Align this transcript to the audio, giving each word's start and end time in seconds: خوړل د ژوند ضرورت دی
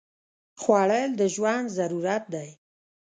خوړل 0.61 1.09
د 1.19 1.21
ژوند 1.35 1.65
ضرورت 1.79 2.23
دی 2.33 2.49